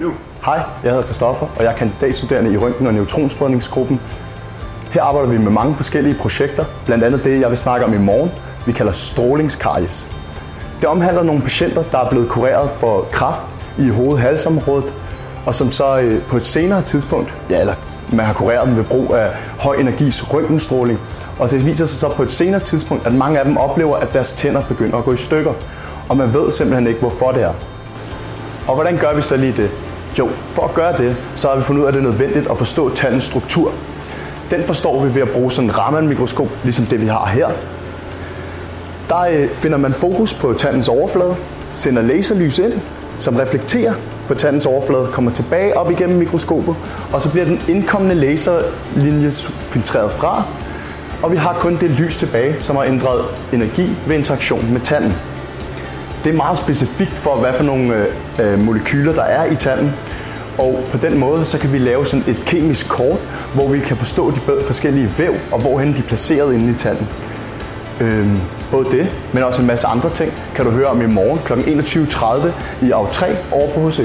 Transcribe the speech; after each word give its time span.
Nu. 0.00 0.12
Hej, 0.44 0.62
jeg 0.84 0.90
hedder 0.90 1.04
Christoffer, 1.04 1.46
og 1.56 1.64
jeg 1.64 1.72
er 1.72 1.76
kandidatstuderende 1.76 2.52
i 2.52 2.56
røntgen- 2.56 2.86
og 2.86 2.94
neutronspredningsgruppen. 2.94 4.00
Her 4.90 5.02
arbejder 5.02 5.28
vi 5.28 5.38
med 5.38 5.50
mange 5.50 5.74
forskellige 5.74 6.14
projekter, 6.14 6.64
blandt 6.86 7.04
andet 7.04 7.24
det, 7.24 7.40
jeg 7.40 7.48
vil 7.48 7.58
snakke 7.58 7.86
om 7.86 7.94
i 7.94 7.98
morgen, 7.98 8.30
vi 8.66 8.72
kalder 8.72 8.92
strålingskaries. 8.92 10.08
Det 10.80 10.88
omhandler 10.88 11.22
nogle 11.22 11.42
patienter, 11.42 11.82
der 11.92 11.98
er 11.98 12.10
blevet 12.10 12.28
kureret 12.28 12.70
for 12.70 13.06
kræft 13.12 13.48
i 13.78 13.88
hoved-halsområdet, 13.88 14.94
og 15.46 15.54
som 15.54 15.72
så 15.72 15.98
øh, 15.98 16.22
på 16.22 16.36
et 16.36 16.44
senere 16.44 16.82
tidspunkt, 16.82 17.34
ja, 17.50 17.60
eller 17.60 17.74
man 18.12 18.26
har 18.26 18.32
kureret 18.32 18.68
dem 18.68 18.76
ved 18.76 18.84
brug 18.84 19.14
af 19.14 19.30
høj 19.58 19.76
energis 19.76 20.34
røntgenstråling, 20.34 20.98
og 21.38 21.50
det 21.50 21.66
viser 21.66 21.86
sig 21.86 21.98
så 21.98 22.08
på 22.08 22.22
et 22.22 22.30
senere 22.30 22.60
tidspunkt, 22.60 23.06
at 23.06 23.14
mange 23.14 23.38
af 23.38 23.44
dem 23.44 23.56
oplever, 23.56 23.96
at 23.96 24.12
deres 24.12 24.32
tænder 24.32 24.62
begynder 24.68 24.98
at 24.98 25.04
gå 25.04 25.12
i 25.12 25.16
stykker, 25.16 25.52
og 26.08 26.16
man 26.16 26.34
ved 26.34 26.50
simpelthen 26.50 26.86
ikke, 26.86 27.00
hvorfor 27.00 27.32
det 27.32 27.42
er. 27.42 27.52
Og 28.68 28.74
hvordan 28.74 28.98
gør 28.98 29.14
vi 29.14 29.22
så 29.22 29.36
lige 29.36 29.52
det? 29.52 29.70
Jo, 30.18 30.28
for 30.50 30.62
at 30.62 30.74
gøre 30.74 30.98
det, 30.98 31.16
så 31.34 31.48
har 31.48 31.56
vi 31.56 31.62
fundet 31.62 31.80
ud 31.80 31.86
af, 31.86 31.88
at 31.88 31.94
det 31.94 32.00
er 32.00 32.10
nødvendigt 32.10 32.50
at 32.50 32.58
forstå 32.58 32.94
tallens 32.94 33.24
struktur. 33.24 33.72
Den 34.50 34.62
forstår 34.62 35.04
vi 35.04 35.14
ved 35.14 35.22
at 35.22 35.30
bruge 35.30 35.52
sådan 35.52 35.70
en 35.70 35.78
Raman-mikroskop, 35.78 36.48
ligesom 36.62 36.86
det 36.86 37.00
vi 37.00 37.06
har 37.06 37.26
her. 37.26 37.48
Der 39.08 39.20
øh, 39.20 39.48
finder 39.50 39.78
man 39.78 39.92
fokus 39.92 40.34
på 40.34 40.52
tandens 40.52 40.88
overflade, 40.88 41.36
sender 41.70 42.02
laserlys 42.02 42.58
ind, 42.58 42.72
som 43.18 43.36
reflekterer 43.36 43.94
på 44.28 44.34
tandens 44.34 44.66
overflade, 44.66 45.08
kommer 45.12 45.30
tilbage 45.30 45.76
op 45.78 45.90
igennem 45.90 46.18
mikroskopet, 46.18 46.76
og 47.12 47.22
så 47.22 47.30
bliver 47.30 47.44
den 47.44 47.60
indkommende 47.68 48.14
laserlinje 48.14 49.30
filtreret 49.58 50.12
fra, 50.12 50.42
og 51.22 51.32
vi 51.32 51.36
har 51.36 51.56
kun 51.58 51.76
det 51.80 51.90
lys 51.90 52.16
tilbage, 52.16 52.56
som 52.58 52.76
har 52.76 52.82
ændret 52.82 53.24
energi 53.52 53.96
ved 54.06 54.16
interaktion 54.16 54.72
med 54.72 54.80
tanden. 54.80 55.14
Det 56.26 56.32
er 56.32 56.36
meget 56.36 56.58
specifikt 56.58 57.12
for, 57.12 57.36
hvad 57.36 57.52
for 57.56 57.64
nogle 57.64 57.94
øh, 57.94 58.52
øh, 58.52 58.62
molekyler, 58.62 59.12
der 59.12 59.22
er 59.22 59.44
i 59.44 59.54
tanden. 59.54 59.92
Og 60.58 60.84
på 60.92 60.98
den 60.98 61.18
måde, 61.18 61.44
så 61.44 61.58
kan 61.58 61.72
vi 61.72 61.78
lave 61.78 62.06
sådan 62.06 62.24
et 62.28 62.36
kemisk 62.36 62.88
kort, 62.88 63.18
hvor 63.54 63.68
vi 63.68 63.80
kan 63.80 63.96
forstå 63.96 64.30
de 64.30 64.40
forskellige 64.66 65.10
væv, 65.18 65.34
og 65.52 65.60
hvorhen 65.60 65.92
de 65.92 65.98
er 65.98 66.02
placeret 66.02 66.54
inde 66.54 66.68
i 66.68 66.72
tanden. 66.72 67.08
Øhm, 68.00 68.40
både 68.70 68.90
det, 68.90 69.16
men 69.32 69.42
også 69.42 69.60
en 69.60 69.66
masse 69.66 69.86
andre 69.86 70.10
ting, 70.10 70.32
kan 70.54 70.64
du 70.64 70.70
høre 70.70 70.86
om 70.86 71.02
i 71.02 71.06
morgen 71.06 71.38
kl. 71.44 71.52
21.30 71.52 72.86
i 72.86 72.90
AV3 72.90 73.26
over 73.52 73.72
på 73.74 73.88
HCU. 73.88 74.02